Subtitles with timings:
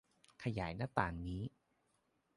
[0.43, 1.41] ขยายหน้าต่างนี้